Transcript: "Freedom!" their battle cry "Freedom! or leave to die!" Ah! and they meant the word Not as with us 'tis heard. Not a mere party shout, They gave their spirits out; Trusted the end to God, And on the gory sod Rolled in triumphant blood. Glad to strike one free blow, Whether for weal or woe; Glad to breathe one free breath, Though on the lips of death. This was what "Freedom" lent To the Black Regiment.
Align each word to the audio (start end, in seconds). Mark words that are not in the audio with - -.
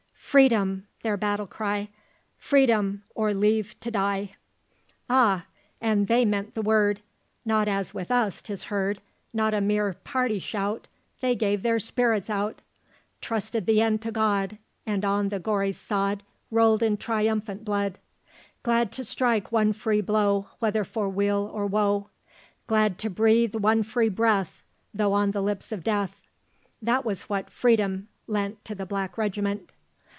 "Freedom!" 0.31 0.87
their 1.03 1.17
battle 1.17 1.45
cry 1.45 1.89
"Freedom! 2.37 3.03
or 3.13 3.33
leave 3.33 3.77
to 3.81 3.91
die!" 3.91 4.37
Ah! 5.09 5.43
and 5.81 6.07
they 6.07 6.23
meant 6.23 6.53
the 6.53 6.61
word 6.61 7.01
Not 7.43 7.67
as 7.67 7.93
with 7.93 8.09
us 8.09 8.41
'tis 8.41 8.63
heard. 8.71 9.01
Not 9.33 9.53
a 9.53 9.59
mere 9.59 9.91
party 10.05 10.39
shout, 10.39 10.87
They 11.19 11.35
gave 11.35 11.63
their 11.63 11.79
spirits 11.79 12.29
out; 12.29 12.61
Trusted 13.19 13.65
the 13.65 13.81
end 13.81 14.01
to 14.03 14.11
God, 14.13 14.57
And 14.85 15.03
on 15.03 15.27
the 15.27 15.39
gory 15.41 15.73
sod 15.73 16.23
Rolled 16.49 16.81
in 16.81 16.95
triumphant 16.95 17.65
blood. 17.65 17.99
Glad 18.63 18.93
to 18.93 19.03
strike 19.03 19.51
one 19.51 19.73
free 19.73 19.99
blow, 19.99 20.47
Whether 20.59 20.85
for 20.85 21.09
weal 21.09 21.51
or 21.53 21.65
woe; 21.67 22.07
Glad 22.67 22.97
to 22.99 23.09
breathe 23.09 23.55
one 23.55 23.83
free 23.83 24.07
breath, 24.07 24.63
Though 24.93 25.11
on 25.11 25.31
the 25.31 25.41
lips 25.41 25.73
of 25.73 25.83
death. 25.83 26.21
This 26.81 27.03
was 27.03 27.23
what 27.23 27.49
"Freedom" 27.49 28.07
lent 28.27 28.63
To 28.63 28.73
the 28.73 28.85
Black 28.85 29.17
Regiment. 29.17 29.73